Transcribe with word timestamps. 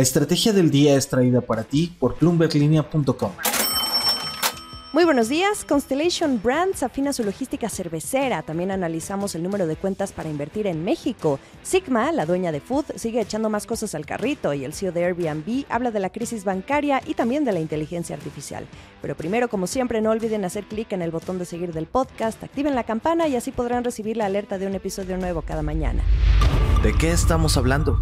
La 0.00 0.04
estrategia 0.04 0.54
del 0.54 0.70
día 0.70 0.96
es 0.96 1.10
traída 1.10 1.42
para 1.42 1.62
ti 1.62 1.94
por 1.98 2.14
plumberlinea.com. 2.14 3.32
Muy 4.94 5.04
buenos 5.04 5.28
días. 5.28 5.66
Constellation 5.66 6.40
Brands 6.42 6.82
afina 6.82 7.12
su 7.12 7.22
logística 7.22 7.68
cervecera. 7.68 8.40
También 8.40 8.70
analizamos 8.70 9.34
el 9.34 9.42
número 9.42 9.66
de 9.66 9.76
cuentas 9.76 10.12
para 10.12 10.30
invertir 10.30 10.66
en 10.66 10.84
México. 10.84 11.38
Sigma, 11.62 12.12
la 12.12 12.24
dueña 12.24 12.50
de 12.50 12.62
Food, 12.62 12.86
sigue 12.96 13.20
echando 13.20 13.50
más 13.50 13.66
cosas 13.66 13.94
al 13.94 14.06
carrito 14.06 14.54
y 14.54 14.64
el 14.64 14.72
CEO 14.72 14.90
de 14.90 15.04
Airbnb 15.04 15.66
habla 15.68 15.90
de 15.90 16.00
la 16.00 16.08
crisis 16.08 16.44
bancaria 16.44 17.02
y 17.04 17.12
también 17.12 17.44
de 17.44 17.52
la 17.52 17.60
inteligencia 17.60 18.16
artificial. 18.16 18.66
Pero 19.02 19.14
primero, 19.14 19.50
como 19.50 19.66
siempre, 19.66 20.00
no 20.00 20.12
olviden 20.12 20.46
hacer 20.46 20.64
clic 20.64 20.90
en 20.92 21.02
el 21.02 21.10
botón 21.10 21.38
de 21.38 21.44
seguir 21.44 21.74
del 21.74 21.84
podcast, 21.84 22.42
activen 22.42 22.74
la 22.74 22.84
campana 22.84 23.28
y 23.28 23.36
así 23.36 23.52
podrán 23.52 23.84
recibir 23.84 24.16
la 24.16 24.24
alerta 24.24 24.56
de 24.56 24.66
un 24.66 24.74
episodio 24.74 25.18
nuevo 25.18 25.42
cada 25.42 25.60
mañana. 25.60 26.02
¿De 26.82 26.94
qué 26.94 27.10
estamos 27.10 27.58
hablando? 27.58 28.00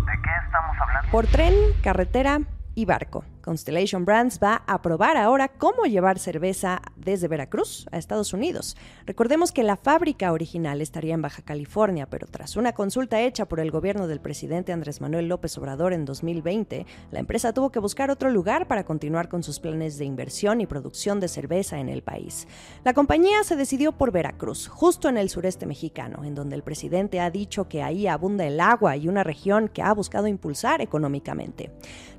¿De 0.48 0.50
qué 0.50 0.56
estamos 0.56 0.76
hablando? 0.80 1.10
Por 1.10 1.26
tren, 1.26 1.54
carretera 1.82 2.40
y 2.74 2.84
barco. 2.86 3.24
Constellation 3.48 4.04
Brands 4.04 4.38
va 4.42 4.62
a 4.66 4.82
probar 4.82 5.16
ahora 5.16 5.48
cómo 5.48 5.84
llevar 5.84 6.18
cerveza 6.18 6.82
desde 6.96 7.28
Veracruz 7.28 7.86
a 7.90 7.96
Estados 7.96 8.34
Unidos. 8.34 8.76
Recordemos 9.06 9.52
que 9.52 9.62
la 9.62 9.78
fábrica 9.78 10.32
original 10.32 10.82
estaría 10.82 11.14
en 11.14 11.22
Baja 11.22 11.40
California, 11.40 12.04
pero 12.10 12.26
tras 12.26 12.56
una 12.56 12.74
consulta 12.74 13.22
hecha 13.22 13.48
por 13.48 13.60
el 13.60 13.70
gobierno 13.70 14.06
del 14.06 14.20
presidente 14.20 14.74
Andrés 14.74 15.00
Manuel 15.00 15.28
López 15.28 15.56
Obrador 15.56 15.94
en 15.94 16.04
2020, 16.04 16.84
la 17.10 17.20
empresa 17.20 17.54
tuvo 17.54 17.70
que 17.70 17.78
buscar 17.78 18.10
otro 18.10 18.30
lugar 18.30 18.68
para 18.68 18.84
continuar 18.84 19.30
con 19.30 19.42
sus 19.42 19.60
planes 19.60 19.96
de 19.96 20.04
inversión 20.04 20.60
y 20.60 20.66
producción 20.66 21.18
de 21.18 21.28
cerveza 21.28 21.78
en 21.78 21.88
el 21.88 22.02
país. 22.02 22.46
La 22.84 22.92
compañía 22.92 23.44
se 23.44 23.56
decidió 23.56 23.92
por 23.92 24.12
Veracruz, 24.12 24.68
justo 24.68 25.08
en 25.08 25.16
el 25.16 25.30
sureste 25.30 25.64
mexicano, 25.64 26.22
en 26.22 26.34
donde 26.34 26.54
el 26.54 26.62
presidente 26.62 27.18
ha 27.18 27.30
dicho 27.30 27.66
que 27.66 27.82
ahí 27.82 28.08
abunda 28.08 28.46
el 28.46 28.60
agua 28.60 28.98
y 28.98 29.08
una 29.08 29.24
región 29.24 29.68
que 29.68 29.80
ha 29.80 29.94
buscado 29.94 30.26
impulsar 30.26 30.82
económicamente. 30.82 31.70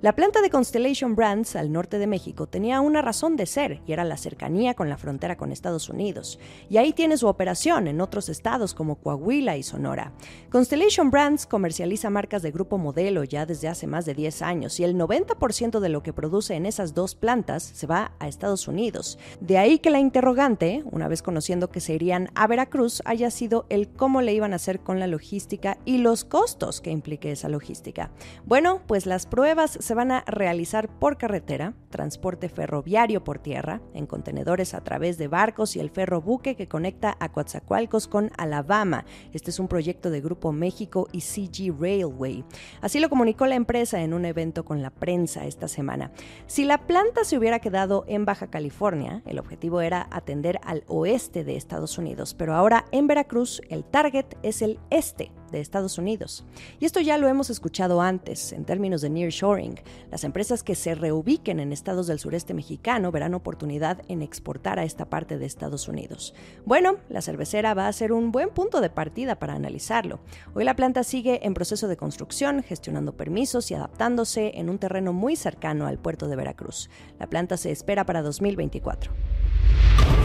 La 0.01 0.15
planta 0.15 0.41
de 0.41 0.49
Constellation 0.49 1.18
Brands 1.19 1.57
al 1.57 1.73
norte 1.73 1.99
de 1.99 2.07
México 2.07 2.47
tenía 2.47 2.79
una 2.79 3.01
razón 3.01 3.35
de 3.35 3.45
ser 3.45 3.81
y 3.85 3.91
era 3.91 4.05
la 4.05 4.15
cercanía 4.15 4.73
con 4.73 4.87
la 4.87 4.95
frontera 4.95 5.35
con 5.35 5.51
Estados 5.51 5.89
Unidos. 5.89 6.39
Y 6.69 6.77
ahí 6.77 6.93
tiene 6.93 7.17
su 7.17 7.27
operación 7.27 7.89
en 7.89 7.99
otros 7.99 8.29
estados 8.29 8.73
como 8.73 8.95
Coahuila 8.95 9.57
y 9.57 9.63
Sonora. 9.63 10.13
Constellation 10.49 11.11
Brands 11.11 11.45
comercializa 11.45 12.09
marcas 12.09 12.41
de 12.41 12.51
grupo 12.51 12.77
modelo 12.77 13.25
ya 13.25 13.45
desde 13.45 13.67
hace 13.67 13.85
más 13.85 14.05
de 14.05 14.13
10 14.13 14.41
años 14.43 14.79
y 14.79 14.85
el 14.85 14.95
90% 14.95 15.81
de 15.81 15.89
lo 15.89 16.03
que 16.03 16.13
produce 16.13 16.53
en 16.53 16.65
esas 16.65 16.93
dos 16.93 17.15
plantas 17.15 17.63
se 17.63 17.85
va 17.85 18.13
a 18.19 18.29
Estados 18.29 18.69
Unidos. 18.69 19.19
De 19.41 19.57
ahí 19.57 19.79
que 19.79 19.89
la 19.89 19.99
interrogante, 19.99 20.83
una 20.89 21.09
vez 21.09 21.21
conociendo 21.21 21.69
que 21.69 21.81
se 21.81 21.95
irían 21.95 22.29
a 22.33 22.47
Veracruz, 22.47 23.01
haya 23.03 23.29
sido 23.29 23.65
el 23.67 23.89
cómo 23.89 24.21
le 24.21 24.33
iban 24.33 24.53
a 24.53 24.55
hacer 24.55 24.79
con 24.79 25.01
la 25.01 25.07
logística 25.07 25.79
y 25.83 25.97
los 25.97 26.23
costos 26.23 26.79
que 26.79 26.91
implique 26.91 27.33
esa 27.33 27.49
logística. 27.49 28.09
Bueno, 28.45 28.79
pues 28.87 29.05
las 29.05 29.25
pruebas 29.25 29.71
se 29.81 29.93
van 29.93 30.13
a 30.13 30.23
realizar 30.25 30.87
por 30.99 31.17
carretera 31.17 31.73
transporte 31.89 32.49
ferroviario 32.49 33.23
por 33.23 33.39
tierra, 33.39 33.81
en 33.93 34.05
contenedores 34.05 34.73
a 34.73 34.81
través 34.81 35.17
de 35.17 35.27
barcos 35.27 35.75
y 35.75 35.79
el 35.79 35.89
ferrobuque 35.89 36.55
que 36.55 36.67
conecta 36.67 37.17
a 37.19 37.29
Coatzacoalcos 37.29 38.07
con 38.07 38.31
Alabama. 38.37 39.05
Este 39.33 39.51
es 39.51 39.59
un 39.59 39.67
proyecto 39.67 40.09
de 40.09 40.21
Grupo 40.21 40.51
México 40.51 41.07
y 41.11 41.21
CG 41.21 41.73
Railway. 41.79 42.43
Así 42.81 42.99
lo 42.99 43.09
comunicó 43.09 43.45
la 43.45 43.55
empresa 43.55 44.01
en 44.01 44.13
un 44.13 44.25
evento 44.25 44.63
con 44.65 44.81
la 44.81 44.89
prensa 44.89 45.45
esta 45.45 45.67
semana. 45.67 46.11
Si 46.47 46.65
la 46.65 46.85
planta 46.87 47.23
se 47.23 47.37
hubiera 47.37 47.59
quedado 47.59 48.05
en 48.07 48.25
Baja 48.25 48.47
California, 48.47 49.21
el 49.25 49.39
objetivo 49.39 49.81
era 49.81 50.07
atender 50.11 50.59
al 50.63 50.83
oeste 50.87 51.43
de 51.43 51.55
Estados 51.55 51.97
Unidos, 51.97 52.33
pero 52.33 52.53
ahora 52.55 52.85
en 52.91 53.07
Veracruz 53.07 53.61
el 53.69 53.83
target 53.83 54.25
es 54.43 54.61
el 54.61 54.79
este 54.89 55.31
de 55.51 55.59
Estados 55.59 55.97
Unidos. 55.97 56.45
Y 56.79 56.85
esto 56.85 56.99
ya 56.99 57.17
lo 57.17 57.27
hemos 57.27 57.49
escuchado 57.49 58.01
antes 58.01 58.53
en 58.53 58.65
términos 58.65 59.01
de 59.01 59.09
nearshoring. 59.09 59.79
Las 60.11 60.23
empresas 60.23 60.63
que 60.63 60.75
se 60.75 60.95
reubiquen 60.95 61.59
en 61.59 61.71
estados 61.79 62.07
del 62.07 62.19
sureste 62.19 62.53
mexicano 62.53 63.09
verán 63.09 63.33
oportunidad 63.33 64.01
en 64.09 64.21
exportar 64.21 64.79
a 64.79 64.83
esta 64.83 65.05
parte 65.05 65.37
de 65.37 65.45
Estados 65.45 65.87
Unidos. 65.87 66.33
Bueno, 66.65 66.97
la 67.07 67.21
cervecera 67.21 67.73
va 67.73 67.87
a 67.87 67.93
ser 67.93 68.11
un 68.11 68.33
buen 68.33 68.49
punto 68.49 68.81
de 68.81 68.89
partida 68.89 69.39
para 69.39 69.53
analizarlo. 69.53 70.19
Hoy 70.53 70.65
la 70.65 70.75
planta 70.75 71.05
sigue 71.05 71.45
en 71.47 71.53
proceso 71.53 71.87
de 71.87 71.95
construcción, 71.95 72.63
gestionando 72.63 73.13
permisos 73.13 73.71
y 73.71 73.75
adaptándose 73.75 74.51
en 74.55 74.69
un 74.69 74.77
terreno 74.77 75.13
muy 75.13 75.37
cercano 75.37 75.87
al 75.87 75.99
puerto 75.99 76.27
de 76.27 76.35
Veracruz. 76.35 76.89
La 77.17 77.27
planta 77.27 77.55
se 77.55 77.71
espera 77.71 78.05
para 78.05 78.21
2024. 78.21 79.13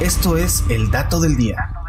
Esto 0.03 0.37
es 0.37 0.64
el 0.69 0.91
dato 0.91 1.20
del 1.20 1.37
día. 1.37 1.84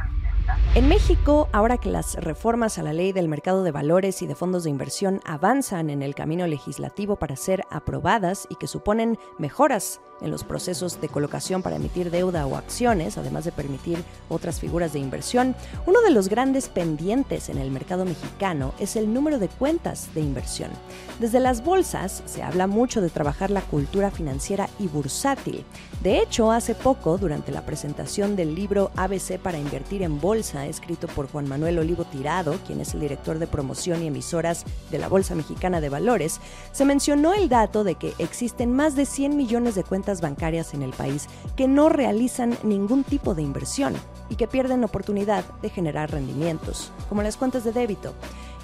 En 0.75 0.89
México, 0.89 1.47
ahora 1.53 1.77
que 1.77 1.89
las 1.89 2.15
reformas 2.15 2.77
a 2.77 2.83
la 2.83 2.91
ley 2.91 3.13
del 3.13 3.29
mercado 3.29 3.63
de 3.63 3.71
valores 3.71 4.21
y 4.21 4.27
de 4.27 4.35
fondos 4.35 4.65
de 4.65 4.69
inversión 4.69 5.21
avanzan 5.23 5.89
en 5.89 6.01
el 6.01 6.15
camino 6.15 6.47
legislativo 6.47 7.15
para 7.15 7.37
ser 7.37 7.63
aprobadas 7.69 8.45
y 8.49 8.55
que 8.55 8.67
suponen 8.67 9.17
mejoras 9.37 10.01
en 10.21 10.31
los 10.31 10.43
procesos 10.43 11.01
de 11.01 11.09
colocación 11.09 11.61
para 11.61 11.75
emitir 11.75 12.11
deuda 12.11 12.47
o 12.47 12.55
acciones, 12.55 13.17
además 13.17 13.45
de 13.45 13.51
permitir 13.51 14.03
otras 14.29 14.59
figuras 14.59 14.93
de 14.93 14.99
inversión, 14.99 15.55
uno 15.85 16.01
de 16.01 16.11
los 16.11 16.29
grandes 16.29 16.69
pendientes 16.69 17.49
en 17.49 17.57
el 17.57 17.71
mercado 17.71 18.05
mexicano 18.05 18.73
es 18.79 18.95
el 18.95 19.13
número 19.13 19.39
de 19.39 19.49
cuentas 19.49 20.13
de 20.13 20.21
inversión. 20.21 20.71
Desde 21.19 21.39
las 21.39 21.63
bolsas 21.63 22.23
se 22.25 22.43
habla 22.43 22.67
mucho 22.67 23.01
de 23.01 23.09
trabajar 23.09 23.51
la 23.51 23.61
cultura 23.61 24.11
financiera 24.11 24.69
y 24.79 24.87
bursátil. 24.87 25.65
De 26.01 26.19
hecho, 26.19 26.51
hace 26.51 26.75
poco, 26.75 27.17
durante 27.17 27.51
la 27.51 27.65
presentación 27.65 28.35
del 28.35 28.55
libro 28.55 28.91
ABC 28.95 29.39
para 29.39 29.57
invertir 29.57 30.01
en 30.03 30.21
bolsa, 30.21 30.65
escrito 30.65 31.07
por 31.07 31.29
Juan 31.29 31.47
Manuel 31.47 31.79
Olivo 31.79 32.05
Tirado, 32.05 32.57
quien 32.65 32.79
es 32.79 32.93
el 32.93 32.99
director 32.99 33.39
de 33.39 33.47
promoción 33.47 34.03
y 34.03 34.07
emisoras 34.07 34.65
de 34.91 34.99
la 34.99 35.07
Bolsa 35.07 35.35
Mexicana 35.35 35.81
de 35.81 35.89
Valores, 35.89 36.39
se 36.71 36.85
mencionó 36.85 37.33
el 37.33 37.49
dato 37.49 37.83
de 37.83 37.95
que 37.95 38.13
existen 38.19 38.71
más 38.71 38.95
de 38.95 39.05
100 39.05 39.35
millones 39.35 39.75
de 39.75 39.83
cuentas 39.83 40.04
bancarias 40.21 40.73
en 40.73 40.81
el 40.81 40.91
país 40.91 41.27
que 41.55 41.67
no 41.67 41.89
realizan 41.89 42.57
ningún 42.63 43.03
tipo 43.03 43.35
de 43.35 43.41
inversión 43.41 43.93
y 44.29 44.35
que 44.35 44.47
pierden 44.47 44.83
oportunidad 44.83 45.43
de 45.61 45.69
generar 45.69 46.11
rendimientos, 46.11 46.91
como 47.09 47.21
las 47.21 47.37
cuentas 47.37 47.63
de 47.63 47.71
débito. 47.71 48.13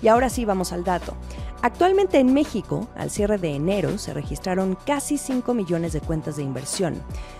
Y 0.02 0.08
ahora 0.08 0.30
sí 0.30 0.46
vamos 0.46 0.72
al 0.72 0.84
dato. 0.84 1.14
Actualmente 1.62 2.18
en 2.18 2.34
México, 2.34 2.88
al 2.96 3.12
cierre 3.12 3.38
de 3.38 3.56
enero, 3.56 4.00
se 4.00 4.16
registraron 4.16 4.76
casi 4.84 5.20
5 5.20 5.54
millones 5.54 5.94
de 5.94 6.02
cuentas 6.02 6.38
de 6.38 6.44
inversión. 6.44 6.96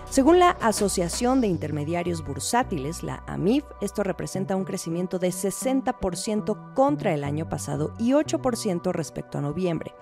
Según 0.08 0.38
la 0.38 0.50
Asociación 0.50 1.40
de 1.40 1.48
Intermediarios 1.48 2.24
Bursátiles, 2.24 3.02
la 3.02 3.24
AMIF, 3.26 3.64
esto 3.80 4.04
representa 4.04 4.54
un 4.54 4.64
crecimiento 4.64 5.18
de 5.18 5.30
60% 5.30 6.74
contra 6.74 7.12
el 7.14 7.24
año 7.24 7.48
pasado 7.48 7.94
y 7.98 8.12
8% 8.12 8.92
respecto 8.92 9.38
a 9.38 9.40
noviembre. 9.40 9.92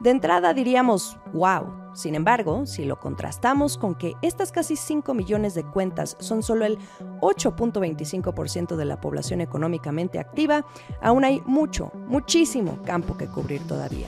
De 0.00 0.10
entrada 0.10 0.54
diríamos, 0.54 1.16
wow, 1.32 1.87
sin 1.94 2.14
embargo, 2.14 2.66
si 2.66 2.84
lo 2.84 2.98
contrastamos 3.00 3.78
con 3.78 3.94
que 3.94 4.14
estas 4.22 4.52
casi 4.52 4.76
5 4.76 5.14
millones 5.14 5.54
de 5.54 5.64
cuentas 5.64 6.16
son 6.20 6.42
solo 6.42 6.64
el 6.64 6.78
8.25% 7.20 8.76
de 8.76 8.84
la 8.84 9.00
población 9.00 9.40
económicamente 9.40 10.18
activa, 10.18 10.64
aún 11.00 11.24
hay 11.24 11.42
mucho, 11.46 11.90
muchísimo 12.06 12.78
campo 12.84 13.16
que 13.16 13.26
cubrir 13.26 13.66
todavía. 13.66 14.06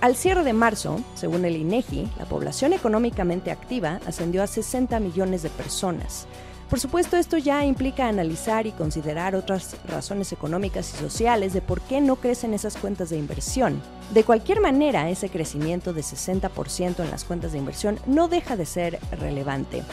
Al 0.00 0.14
cierre 0.14 0.44
de 0.44 0.52
marzo, 0.52 1.00
según 1.14 1.44
el 1.46 1.56
INEGI, 1.56 2.08
la 2.18 2.26
población 2.26 2.74
económicamente 2.74 3.50
activa 3.50 3.98
ascendió 4.06 4.42
a 4.42 4.46
60 4.46 5.00
millones 5.00 5.42
de 5.42 5.48
personas. 5.48 6.28
Por 6.68 6.80
supuesto, 6.80 7.16
esto 7.16 7.38
ya 7.38 7.64
implica 7.64 8.08
analizar 8.08 8.66
y 8.66 8.72
considerar 8.72 9.36
otras 9.36 9.76
razones 9.86 10.32
económicas 10.32 10.92
y 10.92 10.96
sociales 10.96 11.52
de 11.52 11.62
por 11.62 11.80
qué 11.80 12.00
no 12.00 12.16
crecen 12.16 12.54
esas 12.54 12.76
cuentas 12.76 13.10
de 13.10 13.18
inversión. 13.18 13.80
De 14.12 14.24
cualquier 14.24 14.60
manera, 14.60 15.08
ese 15.08 15.28
crecimiento 15.28 15.92
de 15.92 16.00
60% 16.00 17.04
en 17.04 17.10
las 17.10 17.24
cuentas 17.24 17.52
de 17.52 17.58
inversión 17.58 18.00
no 18.06 18.26
deja 18.26 18.56
de 18.56 18.66
ser 18.66 18.98
relevante. 19.12 19.84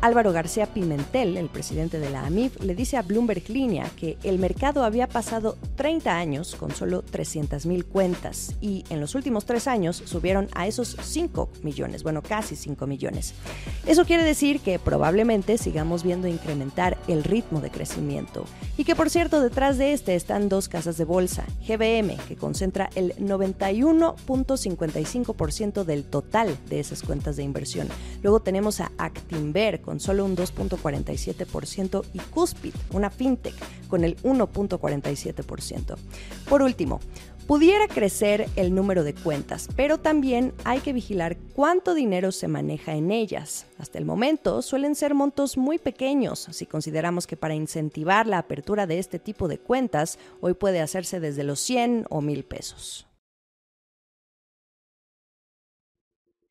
Álvaro 0.00 0.32
García 0.32 0.66
Pimentel, 0.66 1.36
el 1.36 1.48
presidente 1.48 1.98
de 1.98 2.10
la 2.10 2.26
AMIF, 2.26 2.60
le 2.62 2.74
dice 2.74 2.96
a 2.96 3.02
Bloomberg 3.02 3.48
Línea 3.48 3.90
que 3.96 4.18
el 4.22 4.38
mercado 4.38 4.84
había 4.84 5.06
pasado 5.06 5.56
30 5.76 6.16
años 6.16 6.56
con 6.56 6.74
solo 6.74 7.04
300.000 7.04 7.84
cuentas 7.84 8.56
y 8.60 8.84
en 8.90 9.00
los 9.00 9.14
últimos 9.14 9.44
tres 9.44 9.68
años 9.68 10.02
subieron 10.04 10.48
a 10.54 10.66
esos 10.66 10.96
5 11.00 11.48
millones, 11.62 12.02
bueno, 12.02 12.22
casi 12.22 12.56
5 12.56 12.86
millones. 12.86 13.34
Eso 13.86 14.04
quiere 14.04 14.24
decir 14.24 14.60
que 14.60 14.78
probablemente 14.78 15.58
sigamos 15.58 16.02
viendo 16.02 16.28
incrementar 16.28 16.98
el 17.08 17.24
ritmo 17.24 17.60
de 17.60 17.70
crecimiento 17.70 18.44
y 18.76 18.84
que 18.84 18.96
por 18.96 19.10
cierto 19.10 19.40
detrás 19.40 19.78
de 19.78 19.92
este 19.92 20.14
están 20.14 20.48
dos 20.48 20.68
casas 20.68 20.96
de 20.96 21.04
bolsa, 21.04 21.44
GBM, 21.66 22.16
que 22.28 22.36
concentra 22.36 22.88
el 22.94 23.16
91.55% 23.16 25.84
del 25.84 26.04
total 26.04 26.56
de 26.68 26.78
esas 26.80 27.02
cuentas 27.02 27.36
de 27.36 27.42
inversión. 27.42 27.88
Luego 28.22 28.40
tenemos 28.40 28.80
a 28.80 28.90
Actinver 28.98 29.81
con 29.82 30.00
solo 30.00 30.24
un 30.24 30.36
2.47% 30.36 32.04
y 32.14 32.18
Cuspid, 32.18 32.74
una 32.92 33.10
fintech, 33.10 33.54
con 33.88 34.04
el 34.04 34.16
1.47%. 34.22 35.96
Por 36.48 36.62
último, 36.62 37.00
Pudiera 37.46 37.88
crecer 37.88 38.48
el 38.54 38.72
número 38.72 39.02
de 39.02 39.14
cuentas, 39.14 39.68
pero 39.74 39.98
también 39.98 40.54
hay 40.64 40.78
que 40.78 40.92
vigilar 40.92 41.36
cuánto 41.54 41.92
dinero 41.92 42.30
se 42.30 42.46
maneja 42.46 42.94
en 42.94 43.10
ellas. 43.10 43.66
Hasta 43.78 43.98
el 43.98 44.04
momento 44.04 44.62
suelen 44.62 44.94
ser 44.94 45.14
montos 45.14 45.56
muy 45.56 45.78
pequeños, 45.78 46.46
si 46.52 46.66
consideramos 46.66 47.26
que 47.26 47.36
para 47.36 47.54
incentivar 47.54 48.28
la 48.28 48.38
apertura 48.38 48.86
de 48.86 49.00
este 49.00 49.18
tipo 49.18 49.48
de 49.48 49.58
cuentas, 49.58 50.18
hoy 50.40 50.54
puede 50.54 50.80
hacerse 50.80 51.18
desde 51.18 51.42
los 51.42 51.58
100 51.58 52.06
o 52.10 52.20
1000 52.20 52.44
pesos. 52.44 53.11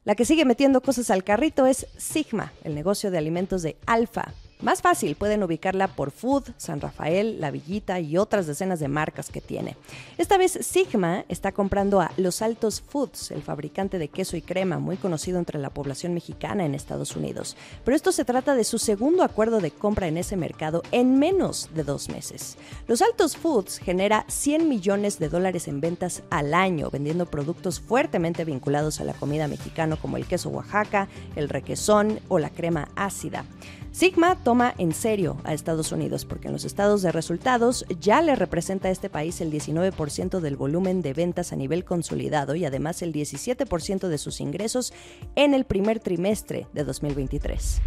La 0.03 0.15
que 0.15 0.25
sigue 0.25 0.45
metiendo 0.45 0.81
cosas 0.81 1.11
al 1.11 1.23
carrito 1.23 1.67
es 1.67 1.85
Sigma, 1.95 2.53
el 2.63 2.73
negocio 2.73 3.11
de 3.11 3.19
alimentos 3.19 3.61
de 3.61 3.77
Alfa. 3.85 4.33
Más 4.61 4.83
fácil, 4.83 5.15
pueden 5.15 5.41
ubicarla 5.41 5.87
por 5.87 6.11
Food, 6.11 6.51
San 6.57 6.81
Rafael, 6.81 7.41
La 7.41 7.49
Villita 7.49 7.99
y 7.99 8.17
otras 8.17 8.45
decenas 8.45 8.79
de 8.79 8.87
marcas 8.87 9.31
que 9.31 9.41
tiene. 9.41 9.75
Esta 10.19 10.37
vez 10.37 10.51
Sigma 10.61 11.25
está 11.29 11.51
comprando 11.51 11.99
a 11.99 12.11
Los 12.17 12.43
Altos 12.43 12.79
Foods, 12.79 13.31
el 13.31 13.41
fabricante 13.41 13.97
de 13.97 14.09
queso 14.09 14.37
y 14.37 14.43
crema 14.43 14.77
muy 14.77 14.97
conocido 14.97 15.39
entre 15.39 15.57
la 15.57 15.71
población 15.71 16.13
mexicana 16.13 16.63
en 16.63 16.75
Estados 16.75 17.15
Unidos. 17.15 17.57
Pero 17.83 17.95
esto 17.95 18.11
se 18.11 18.23
trata 18.23 18.53
de 18.53 18.63
su 18.63 18.77
segundo 18.77 19.23
acuerdo 19.23 19.61
de 19.61 19.71
compra 19.71 20.07
en 20.07 20.17
ese 20.17 20.37
mercado 20.37 20.83
en 20.91 21.17
menos 21.17 21.69
de 21.73 21.83
dos 21.83 22.09
meses. 22.09 22.55
Los 22.87 23.01
Altos 23.01 23.37
Foods 23.37 23.79
genera 23.79 24.25
100 24.27 24.69
millones 24.69 25.17
de 25.17 25.29
dólares 25.29 25.67
en 25.67 25.81
ventas 25.81 26.21
al 26.29 26.53
año, 26.53 26.91
vendiendo 26.91 27.25
productos 27.25 27.79
fuertemente 27.79 28.45
vinculados 28.45 29.01
a 29.01 29.05
la 29.05 29.13
comida 29.13 29.47
mexicana 29.47 29.95
como 29.95 30.17
el 30.17 30.27
queso 30.27 30.49
Oaxaca, 30.49 31.07
el 31.35 31.49
requesón 31.49 32.19
o 32.27 32.37
la 32.37 32.51
crema 32.51 32.89
ácida. 32.95 33.45
Sigma 33.91 34.37
en 34.77 34.93
serio 34.93 35.37
a 35.45 35.53
Estados 35.53 35.93
Unidos 35.93 36.25
porque 36.25 36.47
en 36.47 36.53
los 36.53 36.65
estados 36.65 37.01
de 37.01 37.13
resultados 37.13 37.85
ya 38.01 38.21
le 38.21 38.35
representa 38.35 38.89
a 38.89 38.91
este 38.91 39.09
país 39.09 39.39
el 39.39 39.49
19% 39.49 40.41
del 40.41 40.57
volumen 40.57 41.01
de 41.01 41.13
ventas 41.13 41.53
a 41.53 41.55
nivel 41.55 41.85
consolidado 41.85 42.55
y 42.55 42.65
además 42.65 43.01
el 43.01 43.13
17% 43.13 44.09
de 44.09 44.17
sus 44.17 44.41
ingresos 44.41 44.91
en 45.35 45.53
el 45.53 45.63
primer 45.63 46.01
trimestre 46.01 46.67
de 46.73 46.83
2023. 46.83 47.81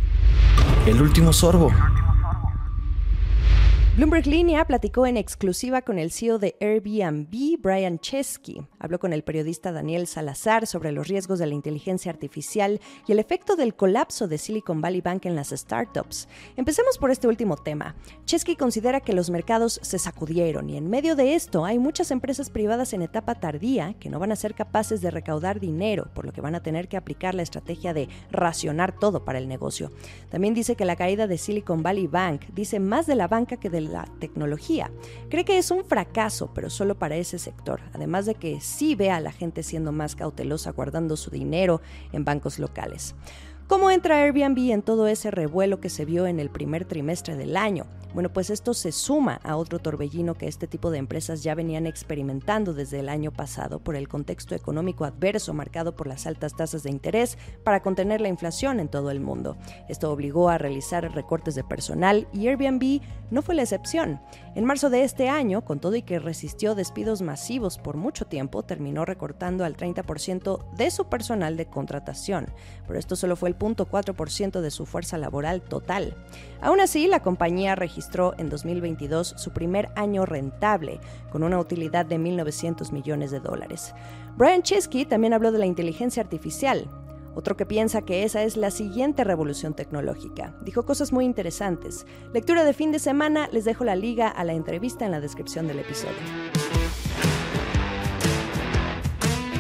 El 0.87 1.03
último 1.03 1.35
sorbo. 1.35 1.71
Bloomberg 3.97 4.27
Línea 4.27 4.65
platicó 4.65 5.07
en 5.07 5.17
exclusiva 5.17 5.81
con 5.83 6.01
el 6.01 6.11
CEO 6.11 6.41
de 6.41 6.57
Airbnb, 6.61 7.61
Brian 7.61 8.01
Chesky. 8.01 8.67
Habló 8.81 8.99
con 8.99 9.13
el 9.13 9.23
periodista 9.23 9.71
Daniel 9.71 10.09
Salazar 10.09 10.67
sobre 10.67 10.91
los 10.91 11.07
riesgos 11.07 11.39
de 11.39 11.47
la 11.47 11.55
inteligencia 11.55 12.11
artificial 12.11 12.81
y 13.07 13.13
el 13.13 13.21
efecto 13.21 13.55
del 13.55 13.77
colapso 13.77 14.27
de 14.27 14.39
Silicon 14.39 14.81
Valley 14.81 15.01
Bank 15.01 15.27
en 15.27 15.37
las 15.37 15.51
startups. 15.51 16.27
Empecemos 16.57 16.99
por 16.99 17.13
este 17.13 17.29
último 17.29 17.57
tema. 17.57 17.95
Chesky 18.25 18.57
considera 18.57 18.99
que 18.99 19.13
los 19.13 19.31
mercados 19.31 19.79
se 19.81 20.01
sacudieron 20.01 20.69
y 20.71 20.77
en 20.77 20.91
medio 20.91 21.15
de 21.15 21.37
esto 21.37 21.65
hay 21.65 21.79
muchas 21.79 22.11
empresas 22.11 22.51
privadas 22.51 22.95
en 22.95 23.03
etapa 23.03 23.37
tardía 23.37 23.95
que 24.01 24.11
no 24.11 24.19
van 24.19 24.33
a 24.33 24.37
ser 24.37 24.57
capaces 24.57 25.03
de 25.03 25.13
recaudar 25.13 25.61
dinero, 25.61 26.11
por 26.17 26.27
lo 26.27 26.33
que 26.33 26.41
van 26.41 26.57
a 26.57 26.65
tener 26.65 26.89
que 26.89 26.97
aplicar 26.97 27.37
la 27.37 27.43
estrategia 27.43 27.95
de 27.95 28.09
racionar 28.33 28.99
todo 28.99 29.25
para 29.25 29.39
el 29.39 29.47
negocio. 29.47 29.93
También 30.31 30.53
dice 30.53 30.75
que 30.75 30.85
la 30.85 30.97
caída 30.97 31.29
de 31.29 31.39
Silicon 31.39 31.85
Valley 31.85 32.09
Bank 32.09 32.47
dice 32.53 32.81
más 32.81 33.07
de 33.07 33.15
la 33.15 33.29
banca 33.29 33.57
que 33.57 33.71
del 33.71 33.84
la 33.89 34.07
tecnología. 34.19 34.91
Cree 35.29 35.45
que 35.45 35.59
es 35.59 35.71
un 35.71 35.85
fracaso, 35.85 36.51
pero 36.55 36.71
solo 36.71 36.99
para 36.99 37.17
ese 37.17 37.39
sector, 37.39 37.81
además 37.93 38.27
de 38.27 38.35
que 38.35 38.61
sí 38.61 38.95
ve 38.95 39.11
a 39.11 39.21
la 39.21 39.33
gente 39.33 39.63
siendo 39.63 39.93
más 39.93 40.17
cautelosa 40.17 40.73
guardando 40.73 41.17
su 41.17 41.31
dinero 41.31 41.81
en 42.13 42.25
bancos 42.25 42.59
locales. 42.59 43.15
¿Cómo 43.67 43.91
entra 43.91 44.23
Airbnb 44.23 44.73
en 44.73 44.83
todo 44.83 45.07
ese 45.07 45.31
revuelo 45.31 45.81
que 45.81 45.89
se 45.89 46.05
vio 46.05 46.27
en 46.27 46.39
el 46.39 46.51
primer 46.51 46.85
trimestre 46.85 47.35
del 47.35 47.57
año? 47.57 47.87
Bueno, 48.15 48.33
pues 48.33 48.49
esto 48.51 48.75
se 48.75 48.93
suma 48.93 49.41
a 49.43 49.57
otro 49.57 49.81
torbellino 49.81 50.35
que 50.35 50.47
este 50.47 50.69
tipo 50.69 50.93
de 50.93 50.99
empresas 50.99 51.43
ya 51.43 51.57
venían 51.57 51.89
experimentando 51.89 52.73
desde 52.73 53.01
el 53.01 53.09
año 53.09 53.33
pasado 53.33 53.81
por 53.81 53.97
el 53.97 54.07
contexto 54.07 54.55
económico 54.55 55.05
adverso 55.05 55.53
marcado 55.53 55.97
por 55.97 56.07
las 56.07 56.25
altas 56.25 56.55
tasas 56.55 56.85
de 56.85 56.91
interés 56.91 57.37
para 57.65 57.83
contener 57.83 58.21
la 58.21 58.29
inflación 58.29 58.79
en 58.79 58.87
todo 58.87 59.11
el 59.11 59.19
mundo. 59.19 59.57
Esto 59.89 60.13
obligó 60.13 60.49
a 60.49 60.59
realizar 60.59 61.13
recortes 61.13 61.57
de 61.57 61.65
personal 61.65 62.29
y 62.33 62.47
Airbnb 62.47 63.01
no 63.33 63.43
fue 63.43 63.57
la 63.57 63.63
excepción. 63.63 64.21
En 64.55 64.65
marzo 64.65 64.91
de 64.91 65.03
este 65.03 65.29
año, 65.29 65.65
con 65.65 65.81
todo 65.81 65.97
y 65.97 66.03
que 66.03 66.21
resistió 66.21 66.77
despidos 66.77 67.21
masivos 67.21 67.79
por 67.79 67.97
mucho 67.97 68.27
tiempo, 68.27 68.63
terminó 68.63 69.05
recortando 69.05 69.65
al 69.65 69.77
30% 69.77 70.73
de 70.77 70.91
su 70.93 71.07
personal 71.07 71.57
de 71.57 71.67
contratación, 71.67 72.47
pero 72.87 72.97
esto 72.97 73.17
solo 73.17 73.35
fue 73.35 73.49
el 73.49 73.59
0.4% 73.59 74.61
de 74.61 74.71
su 74.71 74.87
fuerza 74.87 75.19
laboral 75.19 75.63
total. 75.63 76.15
Aún 76.61 76.81
así, 76.81 77.09
la 77.09 77.21
compañía 77.21 77.75
registró 77.75 78.04
en 78.39 78.49
2022 78.49 79.35
su 79.37 79.51
primer 79.53 79.91
año 79.97 80.27
rentable, 80.27 81.01
con 81.31 81.43
una 81.43 81.59
utilidad 81.59 82.07
de 82.07 82.19
1.900 82.19 82.93
millones 82.93 83.31
de 83.31 83.41
dólares. 83.41 83.95
Brian 84.37 84.63
Chesky 84.63 85.05
también 85.05 85.33
habló 85.33 85.53
de 85.53 85.59
la 85.59 85.67
inteligencia 85.67 86.23
artificial, 86.23 86.89
otro 87.35 87.57
que 87.57 87.67
piensa 87.67 88.03
que 88.03 88.23
esa 88.23 88.43
es 88.43 88.57
la 88.57 88.71
siguiente 88.71 89.25
revolución 89.25 89.75
tecnológica. 89.75 90.55
Dijo 90.63 90.85
cosas 90.85 91.13
muy 91.13 91.25
interesantes. 91.25 92.07
Lectura 92.33 92.65
de 92.65 92.73
fin 92.75 92.93
de 92.93 93.01
semana, 93.01 93.49
les 93.51 93.65
dejo 93.65 93.85
la 93.85 93.97
liga 93.97 94.29
a 94.29 94.45
la 94.45 94.53
entrevista 94.53 95.05
en 95.05 95.11
la 95.11 95.21
descripción 95.21 95.67
del 95.67 95.81
episodio. 95.81 96.84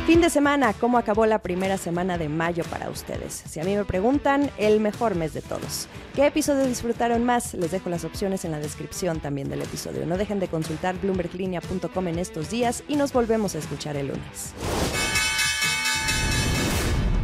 Fin 0.06 0.20
de 0.20 0.28
semana, 0.28 0.74
¿cómo 0.74 0.98
acabó 0.98 1.24
la 1.24 1.38
primera 1.38 1.78
semana 1.78 2.18
de 2.18 2.28
mayo 2.28 2.62
para 2.64 2.90
ustedes? 2.90 3.42
Si 3.48 3.58
a 3.58 3.64
mí 3.64 3.74
me 3.74 3.86
preguntan, 3.86 4.50
el 4.58 4.78
mejor 4.78 5.14
mes 5.14 5.32
de 5.32 5.40
todos. 5.40 5.88
¿Qué 6.14 6.26
episodio 6.26 6.66
disfrutaron 6.66 7.24
más? 7.24 7.54
Les 7.54 7.70
dejo 7.70 7.88
las 7.88 8.04
opciones 8.04 8.44
en 8.44 8.50
la 8.50 8.58
descripción 8.58 9.20
también 9.20 9.48
del 9.48 9.62
episodio. 9.62 10.04
No 10.04 10.18
dejen 10.18 10.40
de 10.40 10.48
consultar 10.48 10.94
bloomberglinea.com 11.00 12.08
en 12.08 12.18
estos 12.18 12.50
días 12.50 12.84
y 12.86 12.96
nos 12.96 13.14
volvemos 13.14 13.54
a 13.54 13.58
escuchar 13.60 13.96
el 13.96 14.08
lunes. 14.08 14.52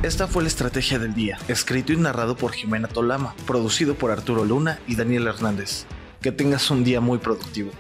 Esta 0.02 0.26
fue 0.26 0.42
la 0.42 0.48
estrategia 0.48 0.98
del 0.98 1.12
día, 1.12 1.38
escrito 1.48 1.92
y 1.92 1.98
narrado 1.98 2.34
por 2.34 2.52
Jimena 2.52 2.88
Tolama, 2.88 3.34
producido 3.46 3.94
por 3.94 4.10
Arturo 4.10 4.46
Luna 4.46 4.78
y 4.86 4.96
Daniel 4.96 5.26
Hernández. 5.26 5.84
Que 6.22 6.32
tengas 6.32 6.70
un 6.70 6.82
día 6.82 7.02
muy 7.02 7.18
productivo. 7.18 7.72